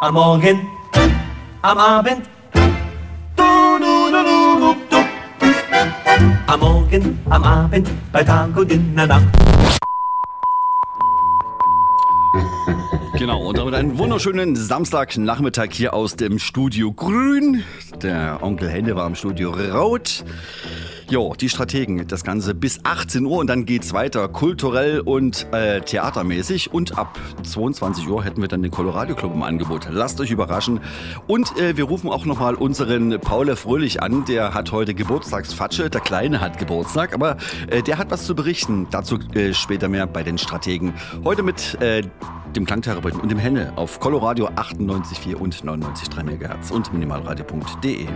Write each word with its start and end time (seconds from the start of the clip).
Am 0.00 0.14
Morgen, 0.14 0.68
am 1.62 1.78
Abend, 1.78 2.22
du, 2.52 2.62
du, 3.78 4.10
du, 4.10 4.22
du, 4.24 4.58
du, 4.58 4.74
du. 4.90 4.96
Am 6.48 6.58
Morgen, 6.58 7.20
am 7.30 7.44
Abend, 7.44 7.88
bei 8.10 8.24
Tag 8.24 8.56
und 8.56 8.72
in 8.72 8.96
der 8.96 9.06
Nacht. 9.06 9.57
Genau, 13.18 13.48
und 13.48 13.58
damit 13.58 13.74
einen 13.74 13.98
wunderschönen 13.98 14.54
Samstagnachmittag 14.54 15.70
hier 15.72 15.92
aus 15.92 16.14
dem 16.14 16.38
Studio 16.38 16.92
Grün. 16.92 17.64
Der 18.00 18.38
Onkel 18.42 18.68
Henne 18.68 18.94
war 18.94 19.08
im 19.08 19.16
Studio 19.16 19.50
Rot. 19.50 20.24
Jo, 21.10 21.34
die 21.34 21.48
Strategen, 21.48 22.06
das 22.06 22.22
Ganze 22.22 22.54
bis 22.54 22.84
18 22.84 23.24
Uhr 23.24 23.38
und 23.38 23.48
dann 23.48 23.64
geht's 23.64 23.92
weiter, 23.92 24.28
kulturell 24.28 25.00
und 25.00 25.48
äh, 25.52 25.80
theatermäßig. 25.80 26.72
Und 26.72 26.96
ab 26.96 27.18
22 27.42 28.06
Uhr 28.08 28.22
hätten 28.22 28.40
wir 28.40 28.46
dann 28.46 28.62
den 28.62 28.70
Colorado 28.70 29.16
Club 29.16 29.34
im 29.34 29.42
Angebot. 29.42 29.88
Lasst 29.90 30.20
euch 30.20 30.30
überraschen. 30.30 30.80
Und 31.26 31.58
äh, 31.58 31.76
wir 31.76 31.84
rufen 31.84 32.10
auch 32.10 32.24
nochmal 32.24 32.54
unseren 32.54 33.18
Paul 33.20 33.56
Fröhlich 33.56 34.00
an, 34.00 34.26
der 34.26 34.54
hat 34.54 34.70
heute 34.70 34.94
Geburtstagsfatsche. 34.94 35.90
Der 35.90 36.02
Kleine 36.02 36.40
hat 36.40 36.58
Geburtstag, 36.58 37.14
aber 37.14 37.38
äh, 37.68 37.82
der 37.82 37.98
hat 37.98 38.12
was 38.12 38.26
zu 38.26 38.36
berichten. 38.36 38.86
Dazu 38.92 39.18
äh, 39.34 39.54
später 39.54 39.88
mehr 39.88 40.06
bei 40.06 40.22
den 40.22 40.38
Strategen. 40.38 40.92
Heute 41.24 41.42
mit 41.42 41.80
äh, 41.80 42.02
dem 42.56 42.64
Klangtherapeuten 42.64 43.20
und 43.20 43.30
dem 43.30 43.38
Henne 43.38 43.72
auf 43.76 44.00
Coloradio 44.00 44.48
98,4 44.48 45.34
und 45.34 45.54
99,3 45.54 46.22
MHz 46.24 46.70
und 46.70 46.92
minimalradio.de. 46.92 48.06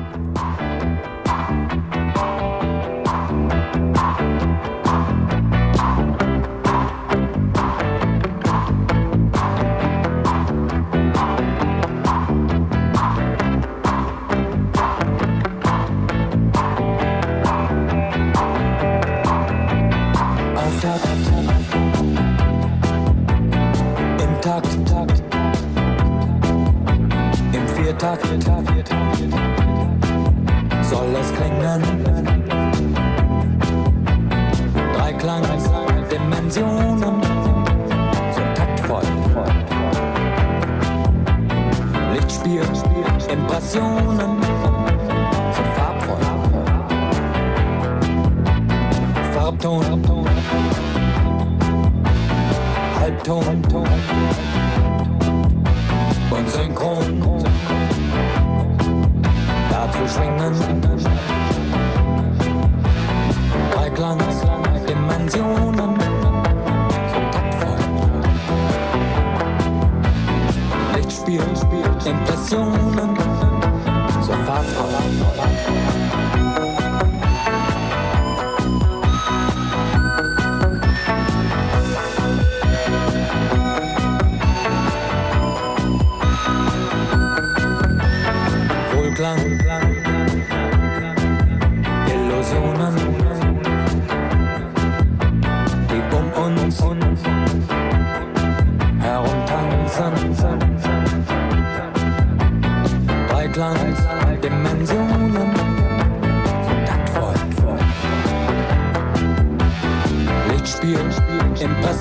Viertakt 28.02 28.26
soll 30.82 31.14
es 31.20 31.32
klingen. 31.34 31.80
Dreiklang, 34.92 35.44
Dimensionen, 36.10 37.22
so 38.32 38.40
taktvoll. 38.56 39.02
Lichtspiel, 42.12 42.66
Impressionen, 43.30 44.42
so 45.52 45.62
farbvoll. 45.76 46.24
Farbton, 49.32 49.84
Halbton 52.98 53.62
und 56.30 56.50
Synchron. 56.50 57.31
Dazu 60.12 60.91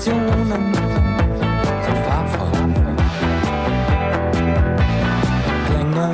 Impressionen, 0.03 0.73
so 1.85 1.93
farbvoll. 2.07 2.73
Klänge 5.67 6.07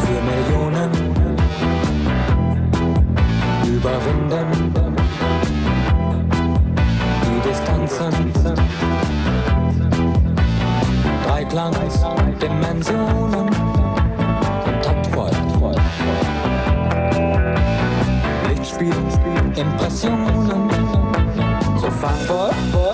für 0.00 0.20
Millionen 0.26 0.90
überwinden 3.64 4.48
die 7.24 7.40
Distanzen. 7.48 8.14
Dreiklangs, 11.24 12.04
Dimensionen. 12.40 13.22
Lichtspiel, 18.48 18.94
Impressionen, 19.56 20.41
four, 22.26 22.52
four. 22.70 22.91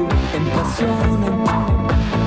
Lichtspiel, 0.00 0.08
Impressionen, 0.36 1.46
farbvoll. 1.46 2.19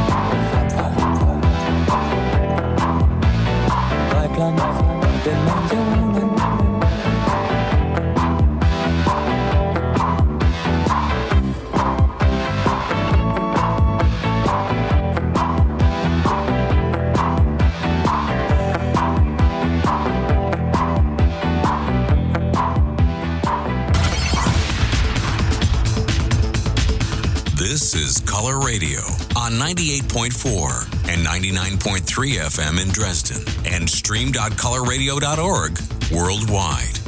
Is 27.96 28.20
Color 28.22 28.60
Radio 28.60 29.02
on 29.38 29.52
98.4 29.54 31.10
and 31.10 31.24
99.3 31.24 32.02
FM 32.02 32.82
in 32.82 32.90
Dresden 32.90 33.46
and 33.72 33.88
stream.colorradio.org 33.88 35.80
worldwide. 36.12 37.00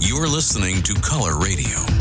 You're 0.00 0.26
listening 0.26 0.82
to 0.82 0.94
Color 0.94 1.38
Radio. 1.38 1.99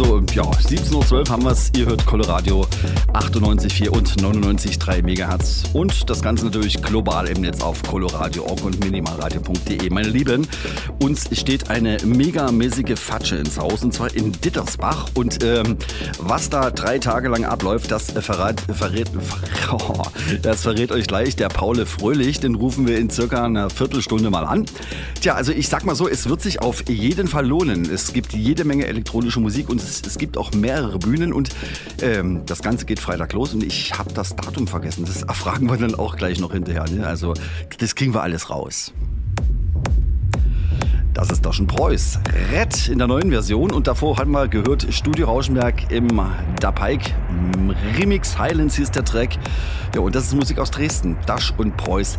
Also 0.00 0.22
ja, 0.32 0.44
17.12 0.44 1.12
Uhr 1.12 1.28
haben 1.28 1.44
wir 1.44 1.50
es. 1.50 1.70
Ihr 1.76 1.84
hört 1.84 2.06
Coloradio 2.06 2.66
98,4 3.12 3.90
und 3.90 4.08
99,3 4.08 5.02
MHz. 5.02 5.64
Und 5.74 6.08
das 6.08 6.22
Ganze 6.22 6.46
natürlich 6.46 6.80
global 6.80 7.28
im 7.28 7.42
Netz 7.42 7.60
auf 7.60 7.82
coloradio.org 7.82 8.64
und 8.64 8.82
minimalradio.de. 8.82 9.90
Meine 9.90 10.08
Lieben, 10.08 10.48
uns 11.02 11.28
steht 11.38 11.68
eine 11.68 11.98
megamäßige 12.02 12.98
Fatsche 12.98 13.36
ins 13.36 13.58
Haus 13.58 13.84
und 13.84 13.92
zwar 13.92 14.14
in 14.14 14.32
Dittersbach. 14.32 15.10
Und 15.12 15.44
ähm, 15.44 15.76
was 16.18 16.48
da 16.48 16.70
drei 16.70 16.98
Tage 16.98 17.28
lang 17.28 17.44
abläuft, 17.44 17.90
das 17.90 18.10
verrät, 18.10 18.58
verrät, 18.72 19.10
oh, 19.70 20.04
das 20.40 20.62
verrät 20.62 20.92
euch 20.92 21.08
gleich 21.08 21.36
der 21.36 21.48
Paul 21.48 21.84
Fröhlich. 21.84 22.40
Den 22.40 22.54
rufen 22.54 22.88
wir 22.88 22.96
in 22.96 23.10
circa 23.10 23.44
einer 23.44 23.68
Viertelstunde 23.68 24.30
mal 24.30 24.46
an. 24.46 24.64
Tja, 25.20 25.34
also 25.34 25.52
ich 25.52 25.68
sag 25.68 25.84
mal 25.84 25.94
so, 25.94 26.08
es 26.08 26.30
wird 26.30 26.40
sich 26.40 26.62
auf 26.62 26.88
jeden 26.88 27.28
Fall 27.28 27.46
lohnen. 27.46 27.90
Es 27.90 28.14
gibt 28.14 28.32
jede 28.32 28.64
Menge 28.64 28.86
elektronische 28.86 29.38
Musik 29.38 29.68
und 29.68 29.82
es, 29.82 30.00
es 30.00 30.16
gibt 30.16 30.38
auch 30.38 30.52
mehrere 30.52 30.98
Bühnen 30.98 31.34
und 31.34 31.50
ähm, 32.00 32.40
das 32.46 32.62
Ganze 32.62 32.86
geht 32.86 33.00
Freitag 33.00 33.34
los 33.34 33.52
und 33.52 33.62
ich 33.62 33.98
habe 33.98 34.10
das 34.14 34.34
Datum 34.34 34.66
vergessen. 34.66 35.04
Das 35.04 35.22
erfragen 35.22 35.68
wir 35.68 35.76
dann 35.76 35.94
auch 35.94 36.16
gleich 36.16 36.40
noch 36.40 36.52
hinterher. 36.52 36.86
Ne? 36.88 37.06
Also 37.06 37.34
das 37.78 37.94
kriegen 37.94 38.14
wir 38.14 38.22
alles 38.22 38.48
raus. 38.48 38.94
Das 41.12 41.30
ist 41.30 41.44
doch 41.44 41.52
schon 41.52 41.66
Preuß. 41.66 42.20
Red 42.50 42.88
in 42.88 42.96
der 42.96 43.06
neuen 43.06 43.30
Version 43.30 43.72
und 43.72 43.88
davor 43.88 44.16
hatten 44.16 44.30
wir 44.30 44.48
gehört 44.48 44.86
Studio 44.90 45.26
Rauschenberg 45.26 45.92
im 45.92 46.08
Da 46.60 46.72
Pike 46.72 47.10
Remix 47.98 48.38
Highlands 48.38 48.76
hieß 48.76 48.90
der 48.92 49.04
Track. 49.04 49.36
Ja, 49.94 50.00
und 50.00 50.14
das 50.14 50.24
ist 50.24 50.34
Musik 50.34 50.58
aus 50.58 50.70
Dresden. 50.70 51.18
Dash 51.26 51.52
und 51.58 51.76
Preuß 51.76 52.18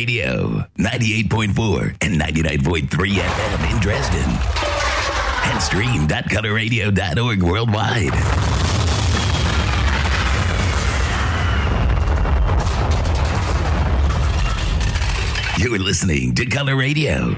Radio, 0.00 0.64
98.4 0.78 1.94
and 2.00 2.18
99.3 2.18 2.88
FM 2.88 3.70
in 3.70 3.80
Dresden. 3.80 4.24
And 5.44 5.60
stream.colorradio.org 5.60 7.42
worldwide. 7.42 8.14
You're 15.58 15.78
listening 15.78 16.34
to 16.36 16.46
Color 16.46 16.76
Radio. 16.76 17.34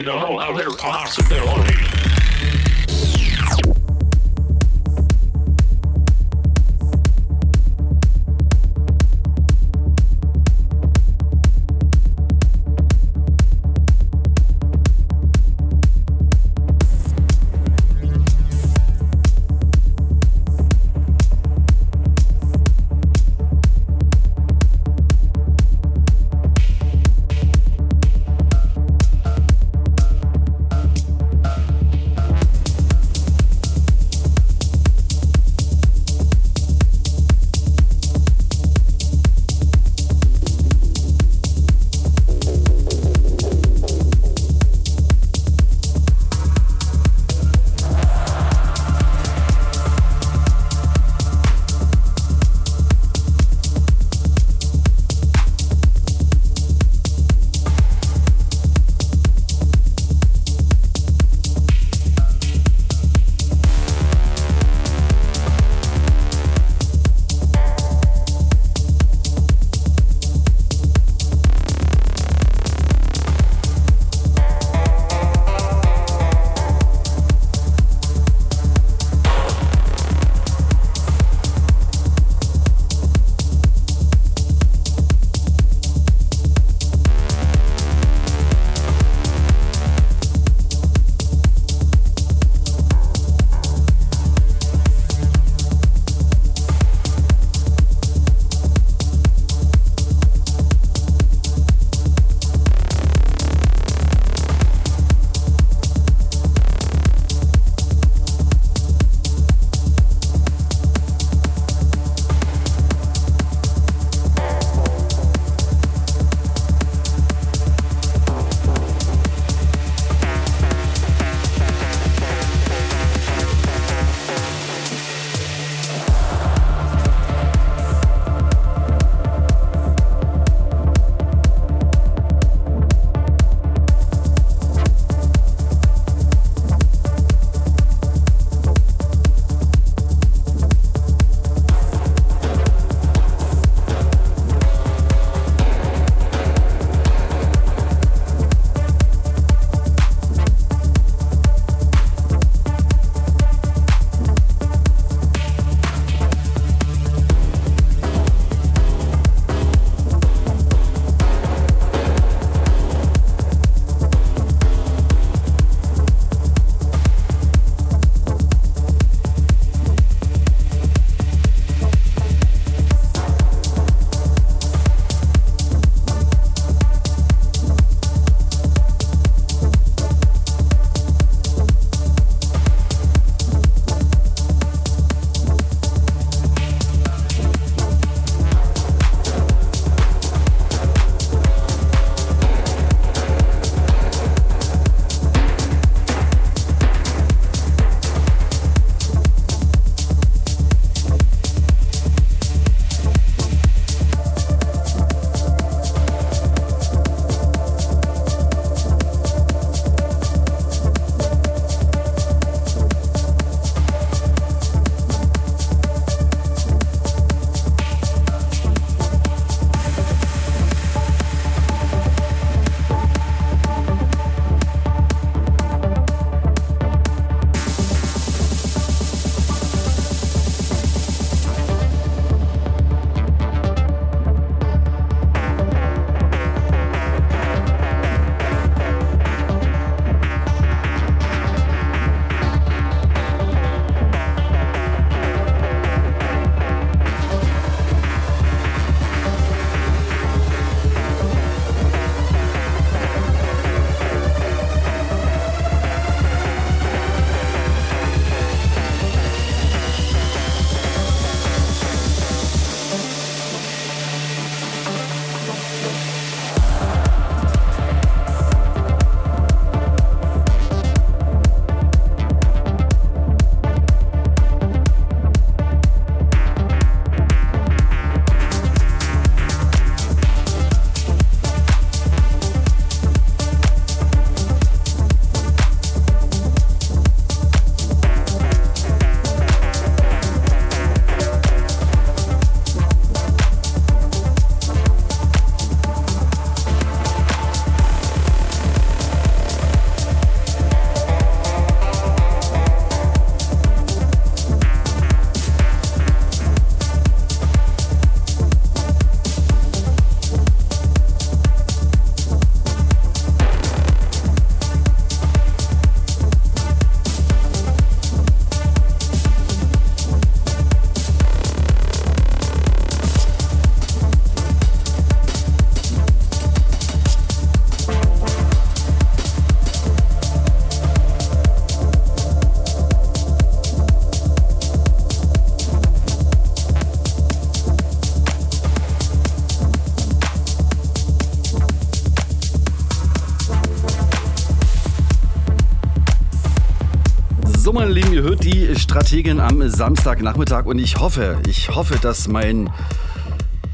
Strategin 348.93 349.41
am 349.41 349.67
Samstagnachmittag 349.67 350.67
und 350.67 350.79
ich 350.79 350.99
hoffe, 350.99 351.39
ich 351.49 351.71
hoffe, 351.71 351.99
dass 352.03 352.29
mein 352.29 352.69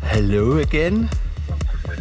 Hello 0.00 0.60
again. 0.60 1.08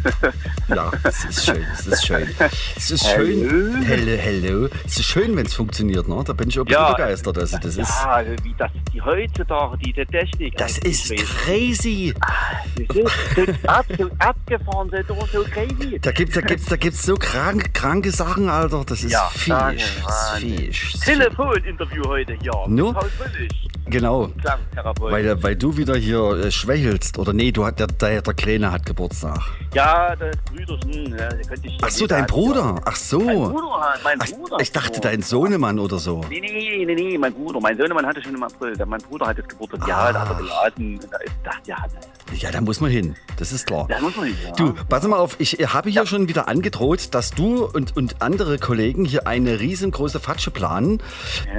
Ja, 0.67 0.91
es 1.03 1.23
ist 1.25 1.45
schön, 1.45 1.63
es 1.73 1.87
ist 1.87 2.05
schön. 2.05 2.27
Es 2.75 2.91
ist 2.91 3.07
schön. 3.07 3.81
Hello, 3.83 4.17
hello. 4.17 4.69
Es 4.85 4.97
ist 4.99 5.05
schön, 5.05 5.35
wenn 5.37 5.45
es 5.45 5.53
funktioniert, 5.53 6.07
ne? 6.09 6.21
Da 6.25 6.33
bin 6.33 6.49
ich 6.49 6.59
auch 6.59 6.67
Ja. 6.67 6.91
begeistert. 6.91 7.37
Also, 7.37 7.57
das 7.57 7.77
ist, 7.77 7.89
Ja, 7.89 8.21
wie 8.43 8.53
das 8.57 8.69
die 8.93 9.01
heutzutage, 9.01 9.77
diese 9.77 10.05
Technik. 10.05 10.55
das 10.57 10.75
also, 10.75 11.13
ist 11.15 11.15
crazy. 11.45 12.13
nicht, 12.77 12.93
so, 12.93 13.07
so, 13.97 14.09
ab, 14.53 14.61
so 14.65 14.71
abgefahren, 14.71 15.27
so, 15.31 15.43
crazy. 15.43 15.99
Da 15.99 16.11
gibt's, 16.11 16.35
da 16.35 16.41
gibt's, 16.41 16.65
da 16.65 16.75
gibt's 16.75 17.03
so 17.03 17.15
krank, 17.15 17.73
kranke 17.73 18.11
Sachen, 18.11 18.49
Alter. 18.49 18.83
Das 18.85 19.03
ist 19.03 19.11
Ja, 19.11 19.29
fies. 19.29 19.49
Wahnsinn, 19.49 20.03
Das 20.03 20.43
ist. 20.69 21.03
Telefoninterview 21.03 22.03
heute 22.07 22.33
hier. 22.33 22.51
No? 22.67 22.93
Paul 22.93 23.09
Fröhlich, 23.09 23.67
Klangtherapeut. 24.81 25.11
Weil, 25.11 25.43
weil 25.43 25.55
du 25.55 25.77
wieder 25.77 25.95
hier 25.95 26.19
äh, 26.45 26.51
schwächelst. 26.51 27.17
Oder 27.17 27.33
nee, 27.33 27.51
du 27.51 27.65
hat, 27.65 27.79
der, 27.79 27.87
der, 27.87 28.21
der 28.21 28.33
Kleine 28.33 28.71
hat 28.71 28.85
Geburtstag. 28.85 29.39
Ja, 29.73 30.15
das 30.15 30.35
Brüderchen, 30.45 31.11
ja, 31.17 31.29
der 31.29 31.41
könnte 31.47 31.67
ich 31.67 31.77
Ach 31.81 31.89
so, 31.89 32.07
dein 32.07 32.25
Bruder. 32.25 32.81
Ach 32.85 32.95
so. 32.95 33.19
Mein 33.19 33.35
Bruder, 33.51 33.79
hat- 33.81 34.03
mein 34.03 34.17
Ach, 34.21 34.27
Bruder. 34.27 34.57
ich 34.61 34.71
dachte, 34.71 35.01
dein 35.01 35.21
Sohnemann 35.21 35.79
oder 35.79 35.97
so. 35.99 36.23
Nee, 36.29 36.39
nee, 36.41 36.85
nee, 36.85 36.95
nee, 36.95 37.17
mein 37.17 37.33
Bruder. 37.33 37.59
Mein 37.59 37.77
Sohnemann 37.77 38.05
hatte 38.05 38.21
schon 38.21 38.35
im 38.35 38.43
April. 38.43 38.73
Mein 38.85 39.01
Bruder 39.01 39.27
hat 39.27 39.37
jetzt 39.37 39.49
Geburtstag. 39.49 39.87
Ja, 39.87 40.11
da 40.13 40.21
hat 40.21 40.29
er 40.29 40.35
geladen. 40.35 40.99
Da 41.11 41.17
ist, 41.17 41.33
dachte, 41.43 41.69
ja, 41.69 41.77
Ja, 42.35 42.51
da 42.51 42.61
muss 42.61 42.79
man 42.79 42.91
hin. 42.91 43.15
Das 43.37 43.51
ist 43.51 43.67
klar. 43.67 43.87
da 43.89 43.99
muss 43.99 44.15
man 44.15 44.27
nicht. 44.29 44.43
Ja. 44.43 44.51
Du, 44.53 44.73
pass 44.89 45.05
mal 45.07 45.17
auf, 45.17 45.35
ich 45.39 45.53
habe 45.53 45.89
hier 45.89 46.05
schon 46.05 46.27
wieder 46.27 46.47
angedroht, 46.47 47.13
dass 47.13 47.31
du 47.31 47.65
und, 47.65 47.95
und 47.95 48.21
andere 48.21 48.57
Kollegen 48.57 49.05
hier 49.05 49.27
eine 49.27 49.59
riesengroße 49.59 50.19
Fatsche 50.19 50.51
planen. 50.51 51.01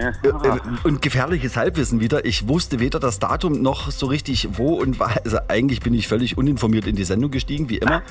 Ja. 0.01 0.09
Äh, 0.23 0.29
äh, 0.57 0.61
und 0.85 1.03
gefährliches 1.03 1.57
Halbwissen 1.57 2.01
wieder. 2.01 2.25
Ich 2.25 2.49
wusste 2.49 2.81
weder 2.81 2.99
das 3.09 3.18
Datum 3.18 3.62
noch 3.62 3.90
so 3.90 4.07
richtig 4.07 4.49
wo 4.53 4.75
und 4.75 5.01
war. 5.01 5.14
Also 5.25 5.38
eigentlich 5.49 5.81
bin 5.81 5.94
ich 5.94 6.07
völlig 6.09 6.37
uninformiert 6.38 6.87
in 6.87 6.94
die 6.94 7.05
Sendung 7.05 7.31
gestiegen, 7.31 7.68
wie 7.68 7.79
immer. 7.79 8.03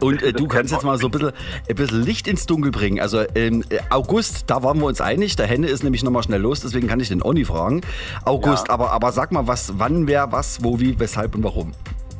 Und 0.00 0.22
äh, 0.22 0.32
du 0.32 0.48
kannst 0.48 0.72
jetzt 0.72 0.84
mal 0.84 0.96
so 0.98 1.08
ein 1.08 1.10
bisschen, 1.10 1.32
ein 1.68 1.74
bisschen 1.74 2.02
Licht 2.02 2.26
ins 2.26 2.46
Dunkel 2.46 2.70
bringen. 2.70 2.98
Also 2.98 3.22
ähm, 3.34 3.62
äh, 3.68 3.78
August, 3.90 4.44
da 4.46 4.62
waren 4.62 4.78
wir 4.78 4.86
uns 4.86 5.02
einig. 5.02 5.36
Der 5.36 5.46
Henne 5.46 5.66
ist 5.66 5.84
nämlich 5.84 6.02
nochmal 6.02 6.22
schnell 6.22 6.40
los, 6.40 6.60
deswegen 6.60 6.88
kann 6.88 6.98
ich 6.98 7.08
den 7.08 7.22
Oni 7.22 7.44
fragen. 7.44 7.82
August, 8.24 8.68
Ja. 8.68 8.74
aber, 8.74 8.90
aber 8.92 9.12
sag 9.12 9.32
mal, 9.32 9.46
was, 9.46 9.74
wann, 9.76 10.06
wer, 10.06 10.32
was, 10.32 10.64
wo, 10.64 10.80
wie, 10.80 10.98
weshalb 10.98 11.34
und 11.34 11.44
warum. 11.44 11.72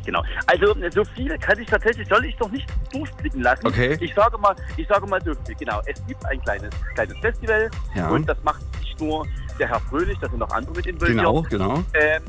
Genau. 0.04 0.22
Also 0.46 0.74
so 0.90 1.04
viel 1.04 1.36
kann 1.38 1.58
ich 1.58 1.68
tatsächlich, 1.68 2.08
soll 2.08 2.24
ich 2.24 2.36
doch 2.36 2.50
nicht 2.50 2.68
durchblicken 2.92 3.42
lassen. 3.42 3.66
Okay. 3.66 3.96
Ich 4.00 4.14
sage 4.14 4.38
mal, 4.38 4.54
ich 4.76 4.86
sage 4.88 5.06
mal 5.06 5.20
so 5.22 5.32
viel. 5.46 5.54
Genau. 5.56 5.80
Es 5.86 6.04
gibt 6.06 6.24
ein 6.26 6.40
kleines, 6.42 6.70
kleines 6.94 7.16
Festival 7.18 7.70
Ja. 7.94 8.08
und 8.08 8.28
das 8.28 8.42
macht 8.42 8.60
nicht 8.80 9.00
nur 9.00 9.26
der 9.58 9.68
Herr 9.68 9.80
Fröhlich, 9.80 10.18
da 10.20 10.28
sind 10.28 10.38
noch 10.38 10.50
andere 10.50 10.74
mit 10.74 10.86
involviert. 10.86 11.18
Genau, 11.18 11.42
genau. 11.42 11.84
Ähm, 11.94 12.22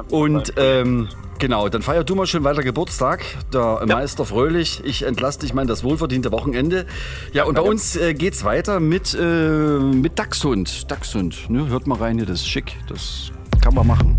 Und 0.08 0.52
ähm, 0.56 1.08
genau, 1.40 1.68
dann 1.68 1.82
feier 1.82 2.04
du 2.04 2.14
mal 2.14 2.26
schön 2.26 2.44
weiter 2.44 2.62
Geburtstag. 2.62 3.24
Der 3.52 3.84
Meister 3.86 4.24
Fröhlich. 4.24 4.82
Ich 4.84 5.02
entlasse 5.02 5.40
dich 5.40 5.52
mal 5.52 5.62
in 5.62 5.68
das 5.68 5.82
wohlverdiente 5.82 6.30
Wochenende. 6.30 6.86
Ja, 7.32 7.44
und 7.44 7.54
bei 7.54 7.62
uns 7.62 7.96
äh, 7.96 8.14
geht's 8.14 8.44
weiter 8.44 8.78
mit, 8.78 9.16
äh, 9.18 9.78
mit 9.78 10.18
Dachshund. 10.18 10.88
Dachshund, 10.88 11.50
ne? 11.50 11.66
Hört 11.68 11.88
mal 11.88 11.98
rein 11.98 12.18
hier, 12.18 12.26
das 12.26 12.42
ist 12.42 12.48
schick. 12.48 12.76
Das 12.88 13.32
kann 13.60 13.74
man 13.74 13.88
machen. 13.88 14.18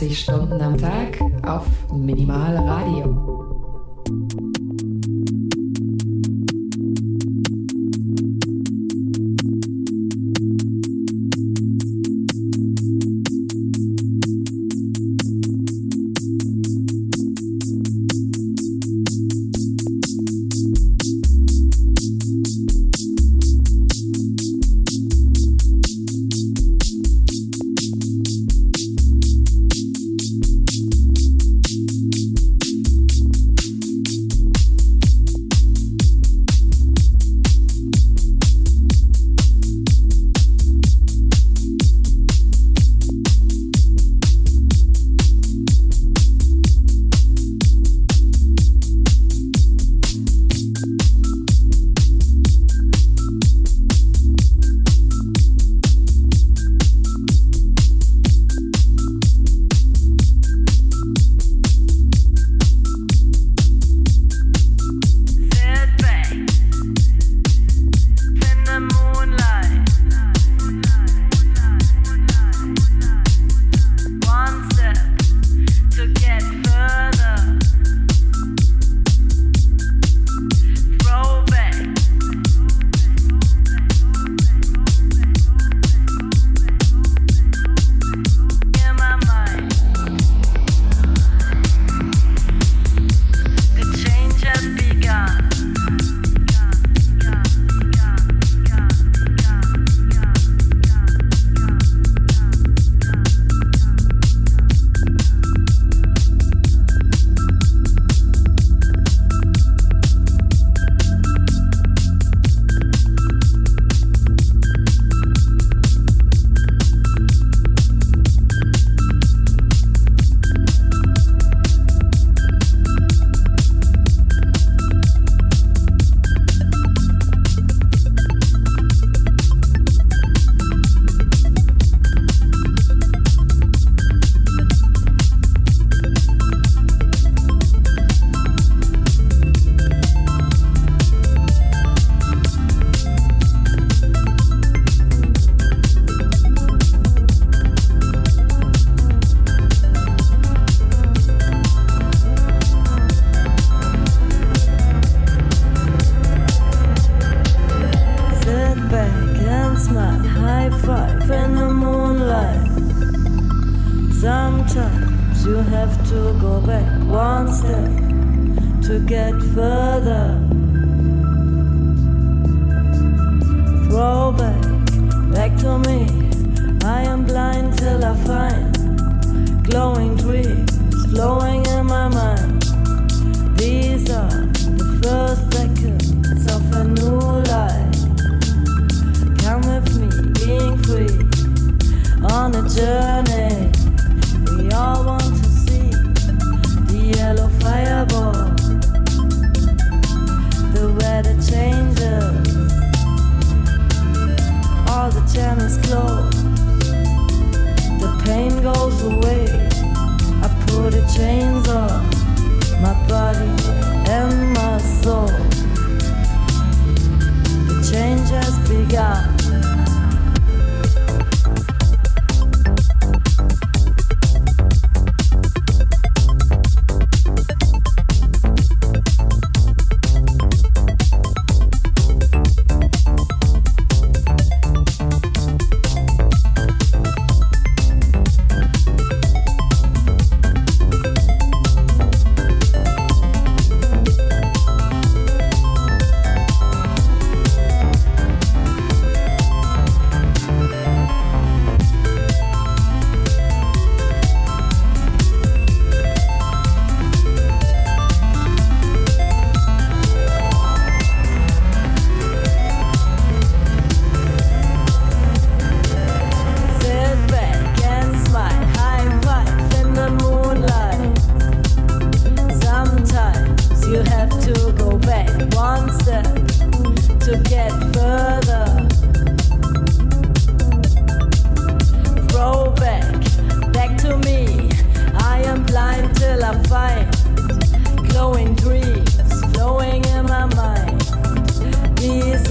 20 0.00 0.29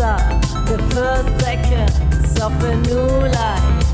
are 0.09 0.39
the 0.65 0.79
first 0.95 1.29
seconds 1.39 2.41
of 2.41 2.51
a 2.63 2.75
new 2.87 3.09
life. 3.37 3.85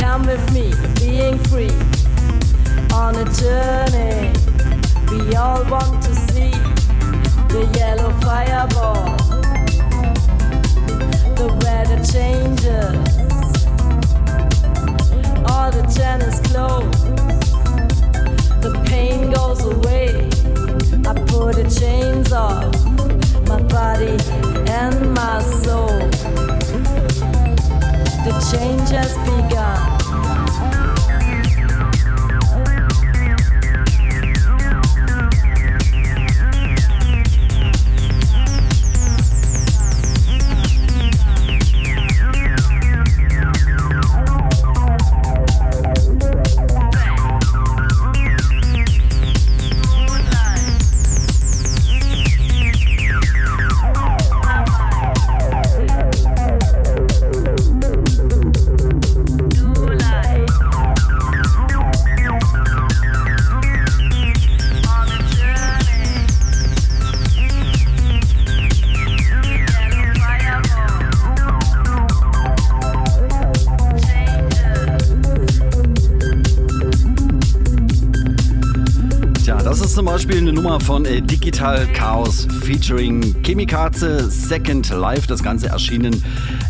Come 0.00 0.26
with 0.26 0.44
me, 0.52 0.66
being 0.98 1.38
free, 1.50 1.76
on 2.92 3.14
a 3.14 3.26
journey. 3.42 4.32
We 5.10 5.36
all 5.36 5.62
want 5.70 6.02
to 6.02 6.14
see 6.30 6.54
the 7.54 7.62
yellow 7.78 8.12
fireball, 8.24 9.16
the 11.40 11.48
weather 11.62 12.00
changes, 12.14 12.98
all 15.50 15.70
the 15.70 15.84
channels 15.96 16.40
close, 16.48 17.02
the 18.64 18.72
pain 18.90 19.30
goes 19.30 19.62
away. 19.64 20.08
I 21.06 21.12
put 21.30 21.54
the 21.60 21.68
chains 21.80 22.32
off 22.32 22.74
my 23.46 23.62
body 23.62 24.51
and 24.72 25.12
my 25.12 25.38
soul. 25.42 25.98
The 28.24 28.32
change 28.50 28.88
has 28.90 29.14
begun. 29.18 30.01
Ist 79.92 79.96
zum 79.96 80.06
Beispiel 80.06 80.38
eine 80.38 80.54
Nummer 80.54 80.80
von 80.80 81.04
äh, 81.04 81.20
Digital 81.20 81.86
Chaos 81.92 82.48
featuring 82.62 83.42
Chemikaze 83.42 84.30
Second 84.30 84.88
Life. 84.88 85.26
Das 85.28 85.42
Ganze 85.42 85.66
erschienen 85.66 86.24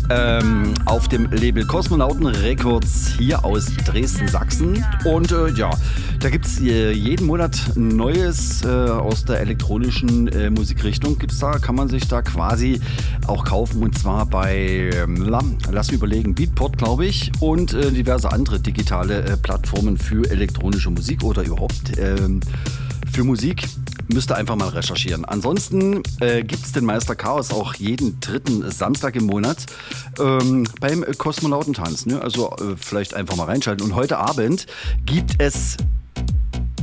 ähm, 0.09 0.73
auf 0.83 1.07
dem 1.07 1.31
Label 1.31 1.65
Kosmonauten 1.65 2.25
Records 2.25 3.13
hier 3.17 3.45
aus 3.45 3.67
Dresden-Sachsen. 3.85 4.83
Und 5.05 5.31
äh, 5.31 5.51
ja, 5.51 5.69
da 6.19 6.29
gibt 6.29 6.47
es 6.47 6.59
äh, 6.59 6.91
jeden 6.91 7.27
Monat 7.27 7.57
Neues 7.75 8.65
äh, 8.65 8.67
aus 8.67 9.23
der 9.23 9.39
elektronischen 9.39 10.27
äh, 10.27 10.49
Musikrichtung. 10.49 11.17
Gibt's 11.17 11.39
da, 11.39 11.59
kann 11.59 11.75
man 11.75 11.87
sich 11.87 12.05
da 12.09 12.21
quasi 12.23 12.81
auch 13.27 13.45
kaufen. 13.45 13.83
Und 13.83 13.97
zwar 13.97 14.25
bei, 14.25 14.89
ähm, 15.01 15.15
la- 15.29 15.39
lass 15.71 15.87
mich 15.91 15.99
überlegen, 15.99 16.35
Beatport, 16.35 16.77
glaube 16.77 17.05
ich, 17.05 17.31
und 17.39 17.73
äh, 17.73 17.89
diverse 17.89 18.29
andere 18.33 18.59
digitale 18.59 19.37
Plattformen 19.41 19.97
für 19.97 20.29
elektronische 20.29 20.89
Musik 20.89 21.23
oder 21.23 21.41
überhaupt 21.43 21.97
ähm, 21.97 22.41
für 23.13 23.23
Musik. 23.23 23.67
Müsst 24.11 24.31
ihr 24.31 24.35
einfach 24.35 24.55
mal 24.55 24.69
recherchieren. 24.69 25.23
Ansonsten 25.23 26.01
äh, 26.19 26.43
gibt 26.43 26.65
es 26.65 26.71
den 26.71 26.83
Meister 26.83 27.15
Chaos 27.15 27.51
auch 27.51 27.75
jeden 27.75 28.19
dritten 28.19 28.69
Samstag 28.71 29.15
im 29.15 29.25
Monat 29.25 29.65
ähm, 30.19 30.67
beim 30.81 31.05
Kosmonautentanz. 31.17 32.05
Ne? 32.05 32.21
Also 32.21 32.51
äh, 32.57 32.75
vielleicht 32.75 33.13
einfach 33.13 33.35
mal 33.35 33.45
reinschalten. 33.45 33.85
Und 33.85 33.95
heute 33.95 34.17
Abend 34.17 34.65
gibt 35.05 35.35
es 35.39 35.77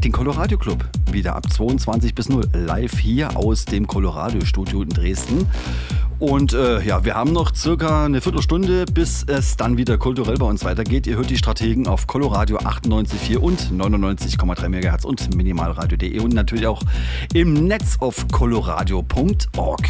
den 0.05 0.13
Colorado 0.13 0.57
Club 0.57 0.85
wieder 1.11 1.37
ab 1.37 1.53
22 1.53 2.15
bis 2.15 2.29
0 2.29 2.49
live 2.53 2.99
hier 2.99 3.37
aus 3.37 3.65
dem 3.65 3.87
Colorado 3.87 4.45
Studio 4.45 4.83
in 4.83 4.89
Dresden. 4.89 5.47
Und 6.21 6.53
äh, 6.53 6.83
ja, 6.83 7.03
wir 7.07 7.15
haben 7.15 7.33
noch 7.33 7.55
circa 7.55 8.05
eine 8.05 8.21
Viertelstunde, 8.21 8.85
bis 8.85 9.25
es 9.27 9.57
dann 9.57 9.79
wieder 9.79 9.97
kulturell 9.97 10.37
bei 10.37 10.45
uns 10.45 10.63
weitergeht. 10.65 11.07
Ihr 11.07 11.17
hört 11.17 11.31
die 11.31 11.39
Strategen 11.39 11.87
auf 11.87 12.07
Coloradio 12.07 12.59
98,4 12.59 13.39
und 13.39 13.73
99,3 13.73 14.69
MHz 14.69 15.05
und 15.07 15.35
minimalradio.de 15.35 16.21
und 16.21 16.35
natürlich 16.35 16.67
auch 16.67 16.83
im 17.33 17.55
Netz 17.67 17.97
auf 18.01 18.29
coloradio.org. 18.31 19.81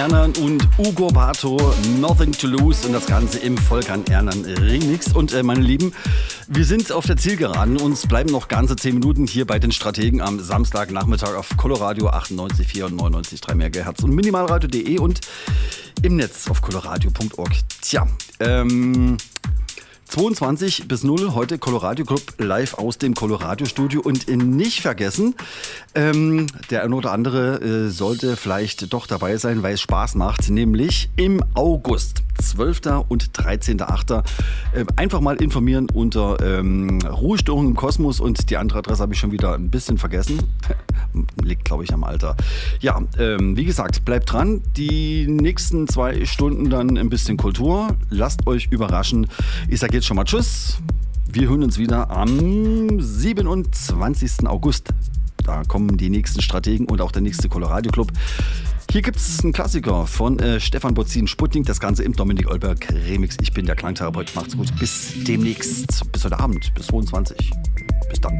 Ernan 0.00 0.32
und 0.40 0.66
Ugo 0.78 1.08
Bato, 1.08 1.58
Nothing 2.00 2.32
to 2.32 2.46
Lose 2.46 2.86
und 2.86 2.94
das 2.94 3.04
Ganze 3.04 3.38
im 3.40 3.58
Volkan 3.58 4.02
Ernan 4.06 4.46
Remix. 4.46 5.12
Und 5.12 5.34
äh, 5.34 5.42
meine 5.42 5.60
Lieben, 5.60 5.92
wir 6.48 6.64
sind 6.64 6.90
auf 6.90 7.04
der 7.04 7.18
Zielgeraden. 7.18 7.76
Uns 7.76 8.06
bleiben 8.06 8.30
noch 8.30 8.48
ganze 8.48 8.76
10 8.76 8.94
Minuten 8.94 9.26
hier 9.26 9.46
bei 9.46 9.58
den 9.58 9.72
Strategen 9.72 10.22
am 10.22 10.40
Samstagnachmittag 10.40 11.34
auf 11.34 11.54
Coloradio 11.58 12.08
98,4 12.08 12.84
und 12.84 12.98
99,3 12.98 13.54
MHz 13.54 14.02
und 14.02 14.14
minimalradio.de 14.14 14.98
und 15.00 15.20
im 16.00 16.16
Netz 16.16 16.48
auf 16.48 16.62
coloradio.org. 16.62 17.52
Tja, 17.82 18.06
ähm, 18.40 19.18
22 20.10 20.88
bis 20.88 21.04
0, 21.04 21.34
heute 21.34 21.56
Colorado 21.58 22.04
Club 22.04 22.20
live 22.38 22.74
aus 22.74 22.98
dem 22.98 23.14
Colorado 23.14 23.64
Studio 23.64 24.00
und 24.00 24.26
nicht 24.28 24.80
vergessen, 24.80 25.36
ähm, 25.94 26.48
der 26.70 26.82
eine 26.82 26.96
oder 26.96 27.12
andere 27.12 27.60
äh, 27.60 27.90
sollte 27.90 28.36
vielleicht 28.36 28.92
doch 28.92 29.06
dabei 29.06 29.36
sein, 29.36 29.62
weil 29.62 29.74
es 29.74 29.80
Spaß 29.82 30.16
macht, 30.16 30.50
nämlich 30.50 31.10
im 31.14 31.44
August. 31.54 32.24
12. 32.38 33.04
und 33.08 33.32
13.8. 33.32 34.22
Äh, 34.72 34.84
einfach 34.96 35.20
mal 35.20 35.36
informieren 35.36 35.88
unter 35.92 36.38
ähm, 36.40 37.00
Ruhestörung 37.02 37.66
im 37.68 37.76
Kosmos 37.76 38.20
und 38.20 38.50
die 38.50 38.56
andere 38.56 38.78
Adresse 38.78 39.02
habe 39.02 39.14
ich 39.14 39.20
schon 39.20 39.32
wieder 39.32 39.54
ein 39.54 39.70
bisschen 39.70 39.98
vergessen. 39.98 40.38
Liegt, 41.42 41.64
glaube 41.64 41.84
ich, 41.84 41.92
am 41.92 42.04
Alter. 42.04 42.36
Ja, 42.80 43.00
ähm, 43.18 43.56
wie 43.56 43.64
gesagt, 43.64 44.04
bleibt 44.04 44.32
dran. 44.32 44.62
Die 44.76 45.26
nächsten 45.26 45.88
zwei 45.88 46.24
Stunden 46.24 46.70
dann 46.70 46.96
ein 46.96 47.08
bisschen 47.08 47.36
Kultur. 47.36 47.96
Lasst 48.08 48.46
euch 48.46 48.68
überraschen. 48.70 49.26
Ich 49.68 49.80
sage 49.80 49.94
jetzt 49.94 50.06
schon 50.06 50.16
mal 50.16 50.24
Tschüss. 50.24 50.78
Wir 51.32 51.48
hören 51.48 51.62
uns 51.62 51.78
wieder 51.78 52.10
am 52.10 53.00
27. 53.00 54.46
August. 54.46 54.88
Da 55.44 55.62
kommen 55.64 55.96
die 55.96 56.10
nächsten 56.10 56.42
Strategen 56.42 56.86
und 56.86 57.00
auch 57.00 57.12
der 57.12 57.22
nächste 57.22 57.48
Colorado 57.48 57.90
Club. 57.90 58.12
Hier 58.90 59.02
gibt 59.02 59.18
es 59.18 59.44
einen 59.44 59.52
Klassiker 59.52 60.04
von 60.04 60.40
äh, 60.40 60.58
Stefan 60.58 60.94
Bozin, 60.94 61.28
Sputnik, 61.28 61.64
das 61.64 61.78
Ganze 61.78 62.02
im 62.02 62.12
Dominik 62.12 62.50
Olberg 62.50 62.92
Remix. 62.92 63.36
Ich 63.40 63.52
bin 63.52 63.64
der 63.64 63.76
Klangtherapeut. 63.76 64.34
Macht's 64.34 64.56
gut. 64.56 64.66
Bis 64.80 65.12
demnächst. 65.14 66.10
Bis 66.10 66.24
heute 66.24 66.40
Abend. 66.40 66.74
Bis 66.74 66.88
22. 66.88 67.52
Bis 68.10 68.20
dann. 68.20 68.36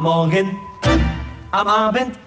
Am 0.00 0.04
Morgen, 0.04 0.58
am 1.50 1.68
Abend. 1.68 2.19